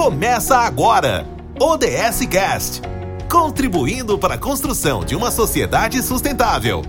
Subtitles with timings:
[0.00, 1.26] Começa agora!
[1.58, 2.82] ODS Cast
[3.28, 6.82] contribuindo para a construção de uma sociedade sustentável.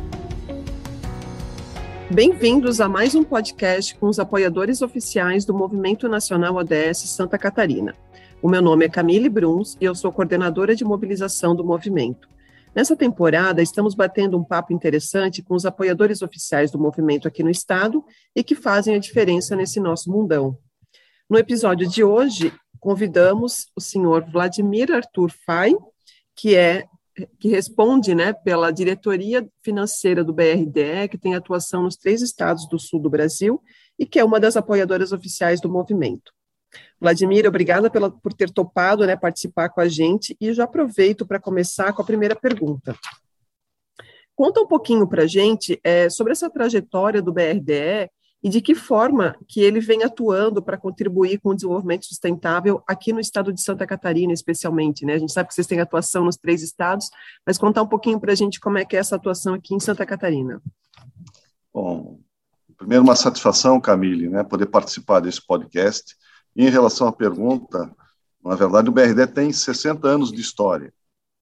[2.11, 7.95] Bem-vindos a mais um podcast com os apoiadores oficiais do Movimento Nacional ODS Santa Catarina.
[8.43, 12.30] O meu nome é Camille Bruns e eu sou coordenadora de mobilização do movimento.
[12.76, 17.49] Nessa temporada, estamos batendo um papo interessante com os apoiadores oficiais do movimento aqui no
[17.49, 20.55] estado e que fazem a diferença nesse nosso mundão.
[21.27, 25.75] No episódio de hoje, convidamos o senhor Vladimir Arthur Fay,
[26.35, 26.85] que é
[27.39, 32.79] que responde né, pela diretoria financeira do BRDE, que tem atuação nos três estados do
[32.79, 33.61] sul do Brasil
[33.97, 36.31] e que é uma das apoiadoras oficiais do movimento.
[36.99, 41.39] Vladimir, obrigada pela, por ter topado né, participar com a gente e já aproveito para
[41.39, 42.95] começar com a primeira pergunta.
[44.35, 48.09] Conta um pouquinho para a gente é, sobre essa trajetória do BRDE
[48.42, 53.12] e de que forma que ele vem atuando para contribuir com o desenvolvimento sustentável aqui
[53.12, 55.16] no estado de Santa Catarina, especialmente, né?
[55.16, 57.10] A gente sabe que vocês têm atuação nos três estados,
[57.45, 59.80] mas contar um pouquinho para a gente como é que é essa atuação aqui em
[59.80, 60.62] Santa Catarina.
[61.73, 62.20] Bom,
[62.78, 66.16] primeiro uma satisfação, Camille, né, poder participar desse podcast.
[66.56, 67.94] E em relação à pergunta,
[68.44, 70.94] na verdade, o BRD tem 60 anos de história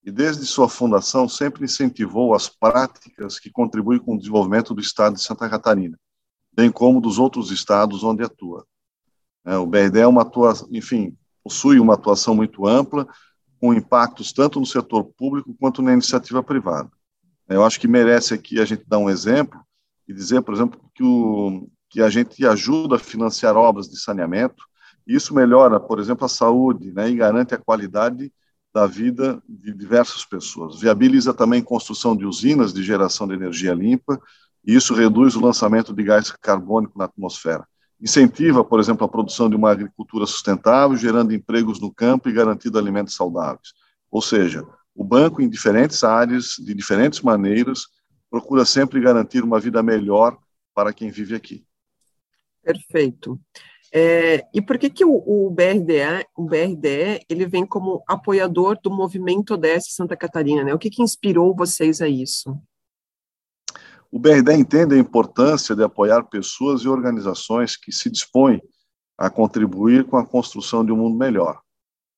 [0.04, 5.14] e desde sua fundação sempre incentivou as práticas que contribuem com o desenvolvimento do estado
[5.14, 5.96] de Santa Catarina
[6.58, 8.66] bem como dos outros estados onde atua.
[9.44, 13.06] É, o BRD é uma atuação, enfim, possui uma atuação muito ampla,
[13.60, 16.90] com impactos tanto no setor público quanto na iniciativa privada.
[17.48, 19.60] É, eu acho que merece aqui a gente dar um exemplo
[20.08, 24.64] e dizer, por exemplo, que, o, que a gente ajuda a financiar obras de saneamento,
[25.06, 28.32] e isso melhora, por exemplo, a saúde né, e garante a qualidade
[28.74, 30.80] da vida de diversas pessoas.
[30.80, 34.20] Viabiliza também construção de usinas de geração de energia limpa
[34.66, 37.66] e isso reduz o lançamento de gás carbônico na atmosfera.
[38.00, 42.78] Incentiva, por exemplo, a produção de uma agricultura sustentável, gerando empregos no campo e garantindo
[42.78, 43.72] alimentos saudáveis.
[44.10, 44.64] Ou seja,
[44.94, 47.86] o banco, em diferentes áreas, de diferentes maneiras,
[48.30, 50.38] procura sempre garantir uma vida melhor
[50.74, 51.64] para quem vive aqui.
[52.62, 53.40] Perfeito.
[53.92, 58.90] É, e por que, que o, o, BRDE, o BRDE ele vem como apoiador do
[58.90, 60.62] movimento ODS Santa Catarina?
[60.62, 60.74] Né?
[60.74, 62.60] O que, que inspirou vocês a isso?
[64.10, 68.60] O BRD entende a importância de apoiar pessoas e organizações que se dispõem
[69.18, 71.60] a contribuir com a construção de um mundo melhor.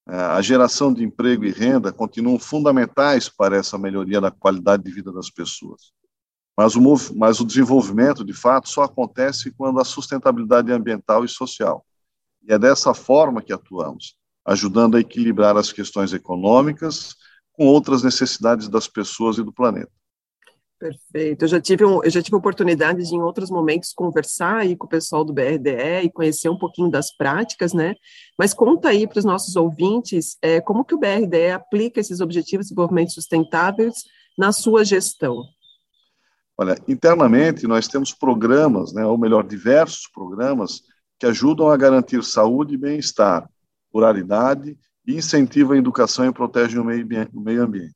[0.09, 4.91] É, a geração de emprego e renda continuam fundamentais para essa melhoria da qualidade de
[4.91, 5.93] vida das pessoas.
[6.57, 6.81] Mas o,
[7.17, 11.85] mas o desenvolvimento, de fato, só acontece quando a sustentabilidade ambiental e social.
[12.43, 14.15] E é dessa forma que atuamos,
[14.45, 17.17] ajudando a equilibrar as questões econômicas
[17.53, 19.93] com outras necessidades das pessoas e do planeta.
[20.81, 21.45] Perfeito.
[21.45, 24.87] Eu já tive um, eu já tive oportunidade de em outros momentos conversar aí com
[24.87, 27.95] o pessoal do BRDE e conhecer um pouquinho das práticas, né?
[28.39, 32.65] Mas conta aí para os nossos ouvintes é, como que o BRDE aplica esses objetivos
[32.65, 34.05] de desenvolvimento sustentáveis
[34.39, 35.45] na sua gestão.
[36.57, 40.81] Olha, internamente nós temos programas, né, ou melhor, diversos programas
[41.19, 43.47] que ajudam a garantir saúde e bem-estar,
[43.93, 47.95] pluralidade e incentivam a educação e protegem o meio, ambiente.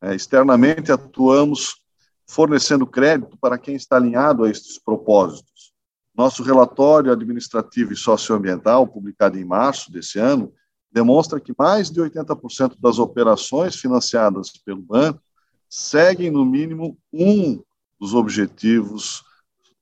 [0.00, 1.83] É, externamente atuamos
[2.26, 5.72] fornecendo crédito para quem está alinhado a estes propósitos.
[6.16, 10.52] Nosso relatório administrativo e socioambiental, publicado em março desse ano,
[10.90, 15.20] demonstra que mais de 80% das operações financiadas pelo banco
[15.68, 17.60] seguem, no mínimo, um
[17.98, 19.24] dos objetivos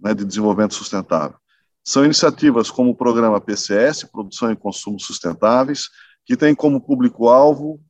[0.01, 1.37] né, de desenvolvimento sustentável.
[1.85, 5.91] São iniciativas como o programa PCS, Produção e Consumo Sustentáveis,
[6.25, 7.81] que tem como público-alvo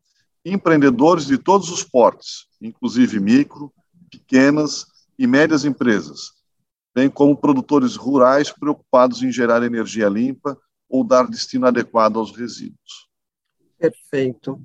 [0.44, 3.72] empreendedores de todos os portes, inclusive micro,
[4.12, 4.86] pequenas
[5.18, 6.32] e médias empresas,
[6.94, 10.56] bem como produtores rurais preocupados em gerar energia limpa
[10.88, 13.08] ou dar destino adequado aos resíduos.
[13.78, 14.60] Perfeito.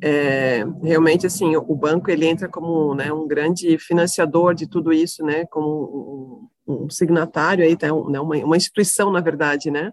[0.00, 5.24] É, realmente, assim, o banco ele entra como né, um grande financiador de tudo isso,
[5.24, 9.92] né, como um, um signatário aí, tá, né, uma, uma instituição, na verdade, né,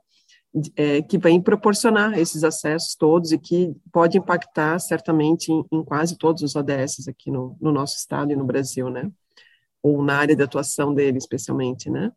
[0.75, 6.17] é, que vem proporcionar esses acessos todos e que pode impactar certamente em, em quase
[6.17, 9.11] todos os ODS aqui no, no, nosso estado e no Brasil, né?
[9.81, 12.11] Ou na área de atuação dele, especialmente, né?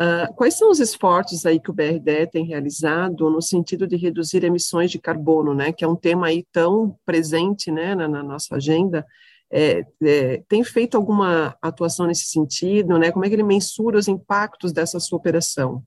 [0.00, 4.42] Uh, quais são os esforços aí que o BRDE tem realizado no sentido de reduzir
[4.44, 5.72] emissões de carbono, né?
[5.72, 9.06] Que é um tema aí tão presente, né, na, na nossa agenda.
[9.50, 13.10] É, é, tem feito alguma atuação nesse sentido, né?
[13.12, 15.82] Como é que ele mensura os impactos dessa sua operação?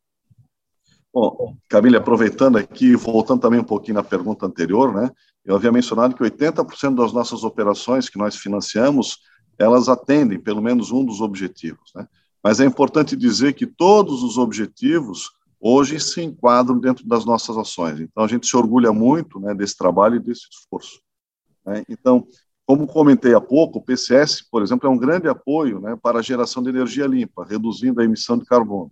[1.13, 5.09] Bom, Camille, aproveitando aqui, voltando também um pouquinho na pergunta anterior, né?
[5.44, 9.19] Eu havia mencionado que 80% das nossas operações que nós financiamos,
[9.57, 12.07] elas atendem pelo menos um dos objetivos, né?
[12.44, 18.00] Mas é importante dizer que todos os objetivos hoje se enquadram dentro das nossas ações.
[18.00, 21.01] Então, a gente se orgulha muito né, desse trabalho e desse esforço.
[21.65, 21.83] Né?
[21.89, 22.27] Então,
[22.65, 26.21] como comentei há pouco, o PCS, por exemplo, é um grande apoio né, para a
[26.21, 28.92] geração de energia limpa, reduzindo a emissão de carbono.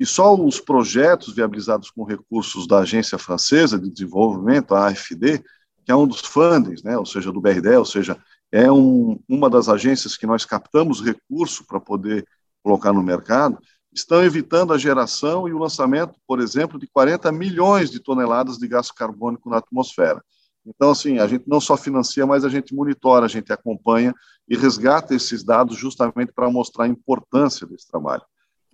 [0.00, 5.44] E só os projetos viabilizados com recursos da Agência Francesa de Desenvolvimento, a AFD,
[5.84, 8.16] que é um dos fundings, né, ou seja, do BRD, ou seja,
[8.50, 12.26] é um, uma das agências que nós captamos recurso para poder
[12.62, 13.58] colocar no mercado,
[13.92, 18.66] estão evitando a geração e o lançamento, por exemplo, de 40 milhões de toneladas de
[18.66, 20.24] gás carbônico na atmosfera.
[20.64, 24.14] Então, assim, a gente não só financia, mas a gente monitora, a gente acompanha
[24.48, 28.22] e resgata esses dados justamente para mostrar a importância desse trabalho.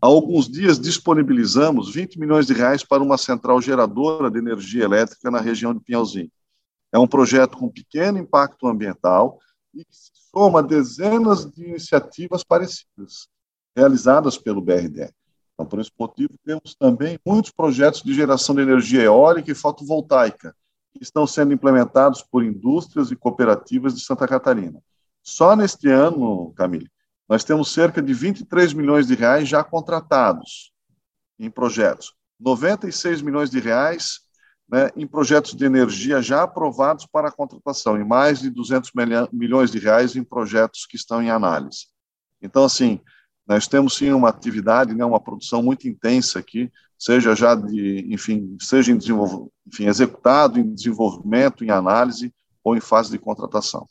[0.00, 5.30] Há alguns dias disponibilizamos 20 milhões de reais para uma central geradora de energia elétrica
[5.30, 6.30] na região de Pinhalzinho.
[6.92, 9.38] É um projeto com pequeno impacto ambiental
[9.74, 13.28] e que se soma dezenas de iniciativas parecidas,
[13.74, 15.10] realizadas pelo BRD.
[15.54, 20.54] Então, por esse motivo, temos também muitos projetos de geração de energia eólica e fotovoltaica,
[20.92, 24.78] que estão sendo implementados por indústrias e cooperativas de Santa Catarina.
[25.22, 26.90] Só neste ano, Camille,
[27.28, 30.72] nós temos cerca de 23 milhões de reais já contratados
[31.38, 34.26] em projetos, 96 milhões de reais
[34.68, 38.90] né, em projetos de energia já aprovados para contratação e mais de 200
[39.32, 41.86] milhões de reais em projetos que estão em análise.
[42.42, 43.00] Então, assim,
[43.46, 48.56] nós temos sim uma atividade, né, uma produção muito intensa aqui, seja já de, enfim,
[48.60, 52.34] seja em enfim, executado em desenvolvimento, em análise
[52.64, 53.86] ou em fase de contratação.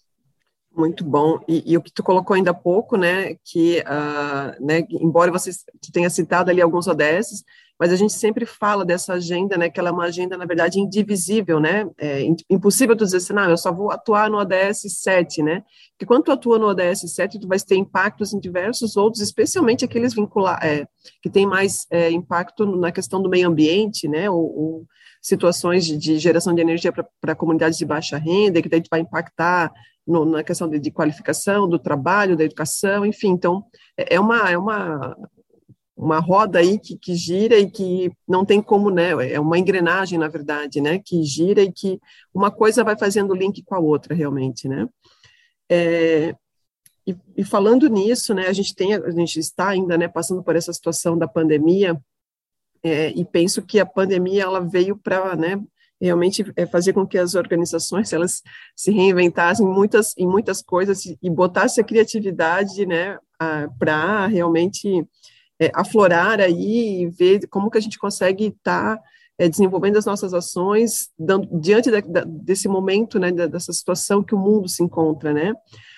[0.75, 1.39] Muito bom.
[1.47, 5.51] E, e, o que tu colocou ainda há pouco, né, que, uh, né, embora você
[5.93, 7.45] tenha citado ali alguns ODS,
[7.79, 10.79] mas a gente sempre fala dessa agenda, né, que ela é uma agenda, na verdade,
[10.79, 15.41] indivisível, né, é impossível tu dizer assim, não, eu só vou atuar no ODS 7,
[15.41, 19.21] né, porque quando tu atua no ODS 7, tu vai ter impactos em diversos outros,
[19.21, 20.85] especialmente aqueles vinculados, é,
[21.21, 24.87] que tem mais é, impacto na questão do meio ambiente, né, ou, ou
[25.25, 29.73] situações de, de, geração de energia para comunidades de baixa renda, que daí vai impactar
[30.05, 33.65] no, na questão de, de, qualificação, do trabalho, da educação, enfim, então
[33.97, 35.17] é, é uma, é uma,
[35.97, 40.19] uma roda aí que, que gira e que não tem como, né, é uma engrenagem,
[40.19, 41.99] na verdade, né, que gira e que
[42.31, 44.87] uma coisa vai fazendo link com a outra, realmente, né.
[45.67, 46.35] É,
[47.07, 50.55] e, e, falando nisso, né, a gente tem, a gente está ainda, né, passando por
[50.55, 51.99] essa situação da pandemia,
[52.85, 55.59] é, e penso que a pandemia, ela veio para, né,
[55.99, 58.43] realmente é fazer com que as organizações elas
[58.75, 63.17] se reinventassem muitas em muitas coisas e, e botassem a criatividade né
[63.79, 65.07] para realmente
[65.59, 69.03] é, aflorar aí e ver como que a gente consegue estar tá,
[69.39, 74.35] é, desenvolvendo as nossas ações dando, diante da, da, desse momento né dessa situação que
[74.35, 75.53] o mundo se encontra né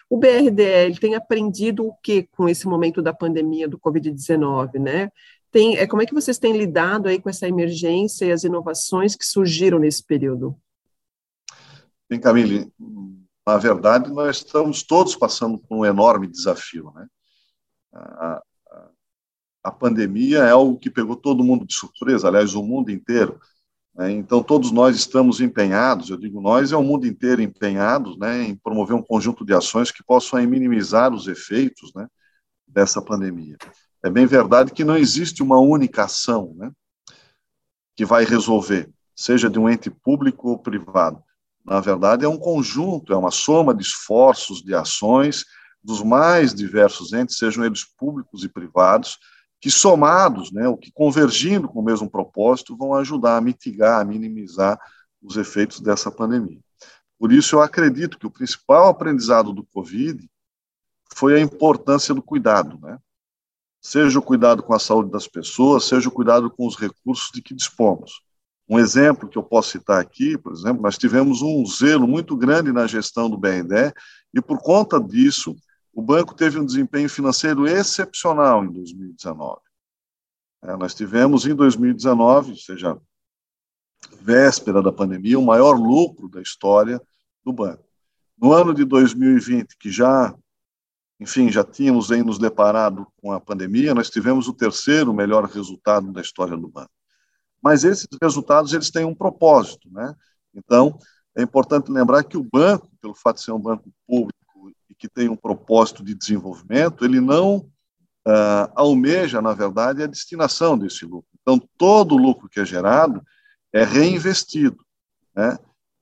[0.09, 5.11] o BRDL tem aprendido o que com esse momento da pandemia do Covid-19, né?
[5.51, 9.15] Tem, é, como é que vocês têm lidado aí com essa emergência e as inovações
[9.15, 10.57] que surgiram nesse período?
[12.09, 12.71] Bem, Camille,
[13.45, 17.07] na verdade, nós estamos todos passando por um enorme desafio, né?
[17.93, 18.89] A, a,
[19.63, 23.39] a pandemia é algo que pegou todo mundo de surpresa, aliás, o mundo inteiro.
[23.95, 24.11] Né?
[24.11, 28.55] Então, todos nós estamos empenhados, eu digo nós, é o mundo inteiro empenhados né, em
[28.55, 32.07] promover um conjunto de ações que possam minimizar os efeitos né,
[32.67, 33.57] dessa pandemia.
[34.07, 36.71] É bem verdade que não existe uma única ação né,
[37.93, 41.21] que vai resolver, seja de um ente público ou privado.
[41.65, 45.43] Na verdade, é um conjunto, é uma soma de esforços, de ações
[45.83, 49.17] dos mais diversos entes, sejam eles públicos e privados,
[49.59, 54.05] que somados, né, ou que convergindo com o mesmo propósito, vão ajudar a mitigar, a
[54.05, 54.79] minimizar
[55.21, 56.61] os efeitos dessa pandemia.
[57.19, 60.29] Por isso, eu acredito que o principal aprendizado do Covid
[61.13, 62.97] foi a importância do cuidado, né?
[63.81, 67.41] Seja o cuidado com a saúde das pessoas, seja o cuidado com os recursos de
[67.41, 68.21] que dispomos.
[68.69, 72.71] Um exemplo que eu posso citar aqui, por exemplo, nós tivemos um zelo muito grande
[72.71, 73.93] na gestão do BNDE
[74.33, 75.55] e, por conta disso,
[75.93, 79.61] o banco teve um desempenho financeiro excepcional em 2019.
[80.63, 82.99] É, nós tivemos em 2019, ou seja,
[84.19, 87.01] véspera da pandemia, o maior lucro da história
[87.43, 87.83] do banco.
[88.37, 90.35] No ano de 2020, que já
[91.19, 96.11] enfim, já tínhamos aí nos deparado com a pandemia, nós tivemos o terceiro melhor resultado
[96.11, 96.91] da história do banco.
[97.61, 100.15] Mas esses resultados, eles têm um propósito, né?
[100.53, 100.97] Então,
[101.35, 105.09] é importante lembrar que o banco, pelo fato de ser um banco público e que
[105.09, 107.57] tem um propósito de desenvolvimento, ele não
[108.27, 111.29] uh, almeja, na verdade, a destinação desse lucro.
[111.41, 113.21] Então, todo o lucro que é gerado
[113.73, 114.83] é reinvestido,
[115.35, 115.57] né?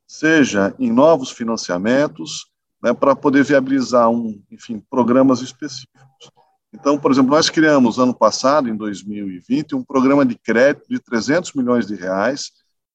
[0.07, 2.51] seja em novos financiamentos,
[2.85, 6.29] né, para poder viabilizar um, enfim, programas específicos.
[6.71, 11.53] Então, por exemplo, nós criamos ano passado, em 2020, um programa de crédito de 300
[11.53, 12.51] milhões de reais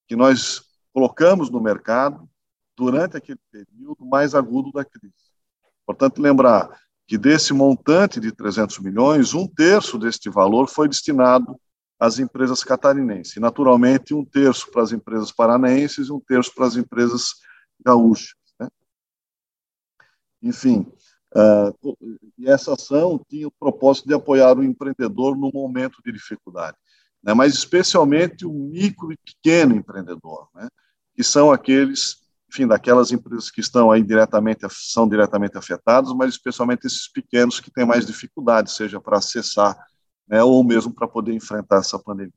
[0.07, 2.29] que nós colocamos no mercado
[2.77, 5.13] durante aquele período mais agudo da crise.
[5.85, 6.71] Portanto, lembrar
[7.09, 11.59] que desse montante de 300 milhões, um terço deste valor foi destinado
[11.99, 13.35] às empresas catarinenses.
[13.35, 17.35] E, naturalmente, um terço para as empresas paranaenses e um terço para as empresas
[17.85, 18.40] gaúchas.
[20.43, 20.87] Enfim,
[21.35, 21.97] uh,
[22.45, 26.77] essa ação tinha o propósito de apoiar o empreendedor no momento de dificuldade,
[27.23, 27.35] né?
[27.35, 30.69] mas especialmente o micro e pequeno empreendedor, né?
[31.15, 32.17] que são aqueles,
[32.49, 37.71] enfim, daquelas empresas que estão aí diretamente, são diretamente afetadas, mas especialmente esses pequenos que
[37.71, 39.77] têm mais dificuldade, seja para acessar
[40.31, 42.33] né, ou mesmo para poder enfrentar essa pandemia.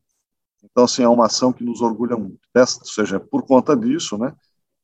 [0.63, 2.39] Então, assim, é uma ação que nos orgulha muito.
[2.55, 4.33] Ou seja, por conta disso, né,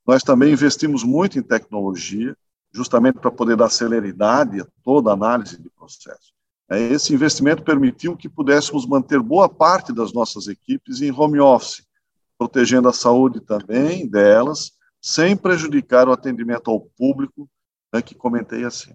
[0.05, 2.37] nós também investimos muito em tecnologia,
[2.71, 6.33] justamente para poder dar celeridade a toda a análise de processo.
[6.69, 11.83] É, esse investimento permitiu que pudéssemos manter boa parte das nossas equipes em home office,
[12.37, 14.71] protegendo a saúde também delas,
[15.01, 17.49] sem prejudicar o atendimento ao público,
[17.91, 18.93] né, que comentei assim.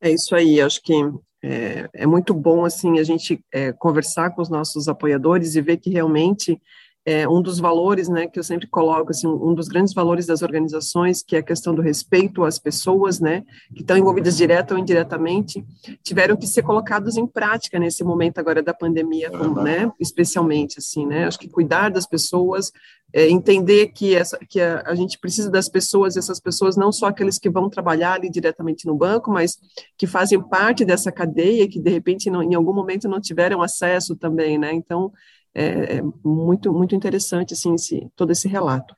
[0.00, 0.94] É isso aí, acho que
[1.42, 5.76] é, é muito bom assim a gente é, conversar com os nossos apoiadores e ver
[5.76, 6.60] que realmente
[7.06, 10.40] é um dos valores, né, que eu sempre coloco, assim, um dos grandes valores das
[10.40, 13.44] organizações, que é a questão do respeito às pessoas, né,
[13.74, 15.64] que estão envolvidas direta ou indiretamente,
[16.02, 21.06] tiveram que ser colocados em prática nesse momento agora da pandemia, como, né, especialmente, assim,
[21.06, 22.72] né, acho que cuidar das pessoas,
[23.12, 26.90] é, entender que, essa, que a, a, gente precisa das pessoas, e essas pessoas não
[26.90, 29.58] só aqueles que vão trabalhar ali diretamente no banco, mas
[29.96, 34.16] que fazem parte dessa cadeia, que de repente não, em algum momento não tiveram acesso
[34.16, 35.12] também, né, então
[35.54, 38.94] é, é muito, muito interessante, assim, esse, todo esse relato.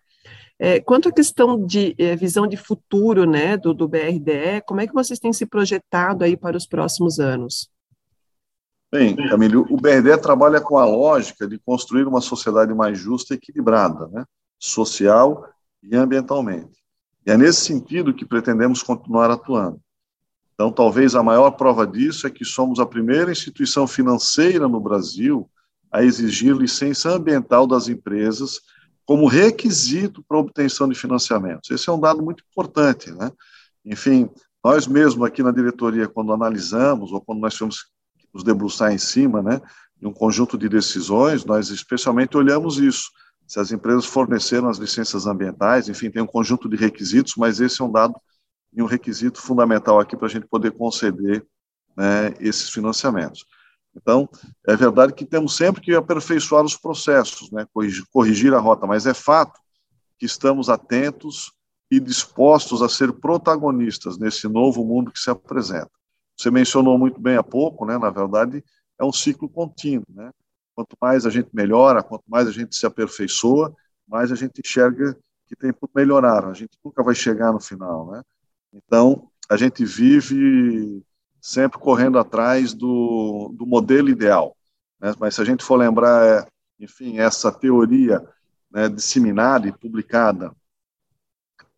[0.59, 4.87] É, quanto à questão de é, visão de futuro, né, do, do BRDE, como é
[4.87, 7.71] que vocês têm se projetado aí para os próximos anos?
[8.91, 13.37] Bem, Camilo, o BRDE trabalha com a lógica de construir uma sociedade mais justa e
[13.37, 14.25] equilibrada, né,
[14.59, 15.47] social
[15.83, 16.81] e ambientalmente.
[17.27, 19.79] E é nesse sentido que pretendemos continuar atuando.
[20.55, 25.51] Então, talvez a maior prova disso é que somos a primeira instituição financeira no Brasil
[25.91, 28.61] a exigir licença ambiental das empresas
[29.05, 31.71] como requisito para obtenção de financiamentos.
[31.71, 33.31] Esse é um dado muito importante, né?
[33.85, 34.29] Enfim,
[34.65, 37.85] nós mesmo aqui na diretoria, quando analisamos ou quando nós tivemos
[38.19, 39.61] que nos debruçar em cima, né,
[39.97, 43.09] de um conjunto de decisões, nós especialmente olhamos isso.
[43.47, 47.81] Se as empresas forneceram as licenças ambientais, enfim, tem um conjunto de requisitos, mas esse
[47.81, 48.15] é um dado
[48.73, 51.47] e um requisito fundamental aqui para a gente poder conceder
[51.97, 53.47] né, esses financiamentos.
[53.97, 54.29] Então,
[54.67, 57.67] é verdade que temos sempre que aperfeiçoar os processos, né,
[58.13, 59.59] corrigir, a rota, mas é fato
[60.19, 61.53] que estamos atentos
[61.91, 65.91] e dispostos a ser protagonistas nesse novo mundo que se apresenta.
[66.37, 68.63] Você mencionou muito bem há pouco, né, na verdade,
[68.99, 70.05] é um ciclo contínuo.
[70.11, 70.31] Né?
[70.75, 73.75] Quanto mais a gente melhora, quanto mais a gente se aperfeiçoa,
[74.07, 76.45] mais a gente enxerga que tem por melhorar.
[76.45, 78.11] A gente nunca vai chegar no final.
[78.11, 78.23] Né?
[78.75, 81.03] Então, a gente vive
[81.47, 84.57] sempre correndo atrás do, do modelo ideal.
[85.01, 85.15] Né?
[85.21, 86.47] Mas se a gente for lembrar, é,
[86.81, 88.21] enfim, essa teoria
[88.69, 90.53] né, disseminada e publicada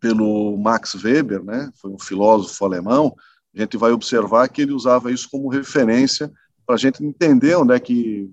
[0.00, 3.14] pelo Max Weber, né, foi um filósofo alemão,
[3.54, 6.32] a gente vai observar que ele usava isso como referência
[6.64, 8.32] para a gente entender onde é que,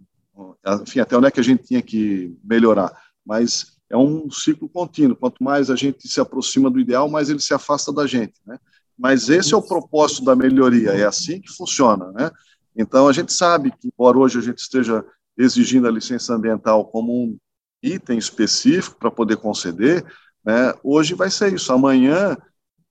[0.83, 2.93] enfim, até onde é que a gente tinha que melhorar.
[3.25, 5.17] Mas é um ciclo contínuo.
[5.17, 8.57] Quanto mais a gente se aproxima do ideal, mais ele se afasta da gente, né?
[8.97, 12.31] Mas esse é o propósito da melhoria, é assim que funciona, né?
[12.75, 15.03] Então, a gente sabe que, embora hoje a gente esteja
[15.37, 17.37] exigindo a licença ambiental como um
[17.81, 20.05] item específico para poder conceder,
[20.43, 21.71] né, hoje vai ser isso.
[21.71, 22.37] Amanhã,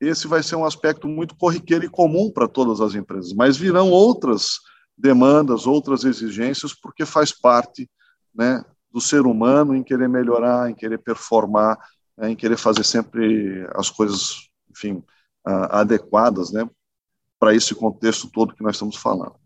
[0.00, 3.90] esse vai ser um aspecto muito corriqueiro e comum para todas as empresas, mas virão
[3.90, 4.58] outras
[4.96, 7.88] demandas, outras exigências, porque faz parte
[8.34, 11.78] né, do ser humano em querer melhorar, em querer performar,
[12.16, 15.02] né, em querer fazer sempre as coisas, enfim,
[15.44, 16.68] adequadas né,
[17.38, 19.36] para esse contexto todo que nós estamos falando.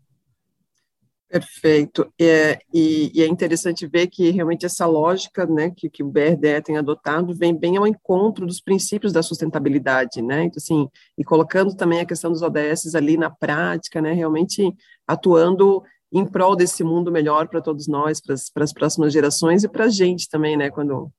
[1.29, 2.11] Perfeito.
[2.19, 6.63] É, e, e, é interessante ver que realmente essa lógica né, que, que o BRDE
[6.63, 10.45] tem adotado vem bem ao encontro dos princípios da sustentabilidade, né?
[10.45, 14.11] Então, assim, e colocando também a questão dos ODS ali na prática, né?
[14.11, 14.73] Realmente
[15.05, 19.85] atuando em prol desse mundo melhor para todos nós, para as próximas gerações e para
[19.85, 20.71] a gente também, né?
[20.71, 21.11] Quando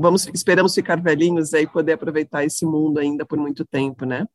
[0.00, 4.26] vamos esperamos ficar velhinhos aí poder aproveitar esse mundo ainda por muito tempo, né?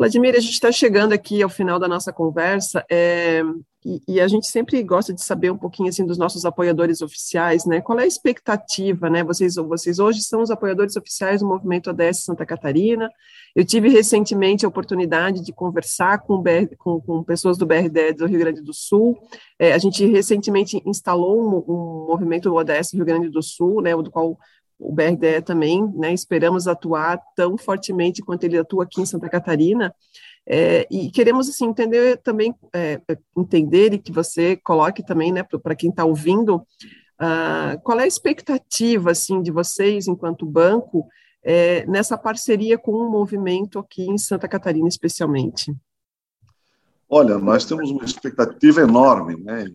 [0.00, 3.42] Vladimir, a gente está chegando aqui ao final da nossa conversa é,
[3.84, 7.66] e, e, a gente sempre gosta de saber um pouquinho assim dos nossos apoiadores oficiais,
[7.66, 7.82] né?
[7.82, 9.22] Qual é a expectativa, né?
[9.22, 13.10] Vocês, vocês hoje são os apoiadores oficiais do Movimento ODS Santa Catarina.
[13.54, 18.26] Eu tive recentemente a oportunidade de conversar com, BR, com, com pessoas do BRD do
[18.26, 19.18] Rio Grande do Sul.
[19.58, 23.94] É, a gente recentemente instalou um, um movimento ODS Rio Grande do Sul, né?
[23.94, 24.38] Do qual
[24.80, 29.94] o BRDE também, né, esperamos atuar tão fortemente quanto ele atua aqui em Santa Catarina,
[30.48, 33.00] é, e queremos assim entender também é,
[33.36, 38.08] entender e que você coloque também, né, para quem está ouvindo, uh, qual é a
[38.08, 41.06] expectativa assim de vocês enquanto banco
[41.44, 45.74] é, nessa parceria com o movimento aqui em Santa Catarina, especialmente?
[47.08, 49.66] Olha, nós temos uma expectativa enorme, né?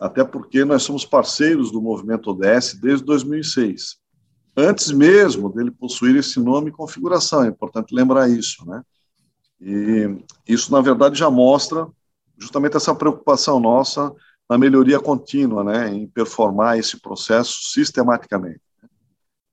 [0.00, 4.00] Até porque nós somos parceiros do movimento ODS desde 2006
[4.56, 7.44] antes mesmo dele possuir esse nome e configuração.
[7.44, 8.82] É importante lembrar isso, né?
[9.60, 11.86] E isso, na verdade, já mostra
[12.38, 14.12] justamente essa preocupação nossa
[14.48, 18.60] na melhoria contínua, né, em performar esse processo sistematicamente.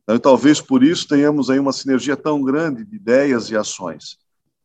[0.04, 4.18] Então, talvez por isso tenhamos aí uma sinergia tão grande de ideias e ações.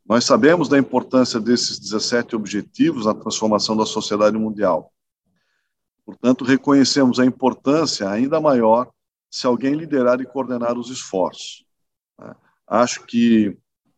[0.06, 4.92] Nós sabemos da importância desses 17 objetivos na transformação da sociedade mundial.
[6.06, 8.91] Portanto, reconhecemos a importância ainda maior
[9.32, 11.64] se alguém liderar e coordenar os esforços.
[12.20, 12.34] Né?
[12.68, 13.56] Acho que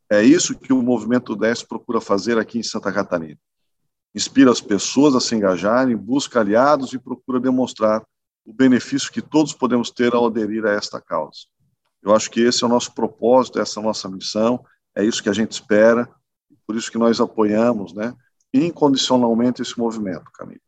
[0.08, 3.38] é isso que o movimento 10 procura fazer aqui em Santa Catarina.
[4.14, 8.06] Inspira as pessoas a se engajarem, busca aliados e procura demonstrar
[8.44, 11.40] o benefício que todos podemos ter ao aderir a esta causa.
[12.00, 14.64] Eu acho que esse é o nosso propósito, essa é a nossa missão,
[14.94, 16.08] é isso que a gente espera,
[16.64, 18.14] por isso que nós apoiamos, né,
[18.52, 20.60] incondicionalmente esse movimento, Camila.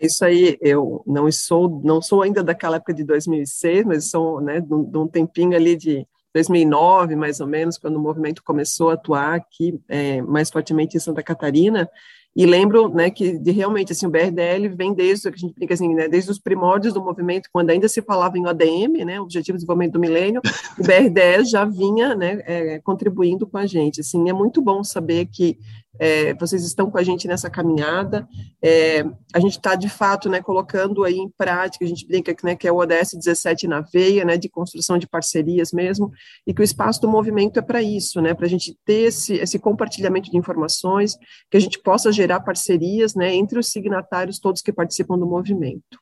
[0.00, 4.60] Isso aí, eu não sou, não sou ainda daquela época de 2006, mas sou, né,
[4.60, 9.34] de um tempinho ali de 2009, mais ou menos, quando o movimento começou a atuar
[9.34, 11.88] aqui é, mais fortemente em Santa Catarina,
[12.36, 15.94] e lembro, né, que de, realmente, assim, o BRDL vem desde, a gente brinca assim,
[15.94, 19.60] né, desde os primórdios do movimento, quando ainda se falava em ODM, né, Objetivo de
[19.60, 20.40] Desenvolvimento do Milênio,
[20.78, 25.26] o BRDL já vinha, né, é, contribuindo com a gente, assim, é muito bom saber
[25.26, 25.58] que
[25.98, 28.28] é, vocês estão com a gente nessa caminhada.
[28.62, 29.04] É,
[29.34, 32.68] a gente está, de fato, né, colocando aí em prática, a gente brinca né, que
[32.68, 36.10] é o ODS 17 na veia, né, de construção de parcerias mesmo,
[36.46, 39.34] e que o espaço do movimento é para isso, né, para a gente ter esse,
[39.34, 41.16] esse compartilhamento de informações,
[41.50, 45.98] que a gente possa gerar parcerias né, entre os signatários todos que participam do movimento.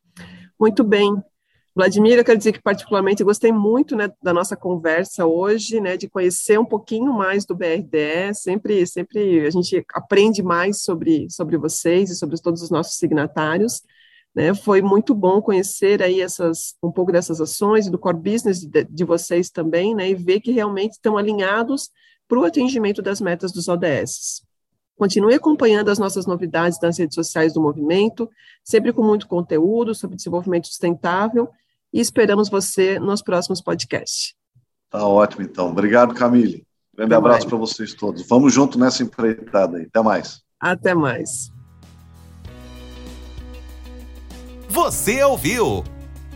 [0.58, 1.14] Muito bem,
[1.74, 6.08] Vladimir, eu quero dizer que particularmente gostei muito né, da nossa conversa hoje, né, de
[6.08, 12.08] conhecer um pouquinho mais do BRDE, sempre, sempre a gente aprende mais sobre, sobre vocês
[12.08, 13.82] e sobre todos os nossos signatários,
[14.34, 18.60] né, foi muito bom conhecer aí essas, um pouco dessas ações e do core business
[18.60, 21.90] de, de vocês também, né, e ver que realmente estão alinhados
[22.26, 24.45] para o atingimento das metas dos ODS.
[24.96, 28.30] Continue acompanhando as nossas novidades nas redes sociais do movimento,
[28.64, 31.48] sempre com muito conteúdo sobre desenvolvimento sustentável
[31.92, 34.34] e esperamos você nos próximos podcasts.
[34.90, 35.70] Tá ótimo, então.
[35.70, 36.66] Obrigado, Camille.
[36.94, 38.26] Grande Até abraço para vocês todos.
[38.26, 39.84] Vamos junto nessa empreitada aí.
[39.84, 40.40] Até mais.
[40.58, 41.50] Até mais.
[44.68, 45.84] Você ouviu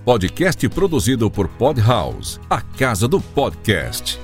[0.03, 4.19] Podcast produzido por Podhouse, a casa do podcast.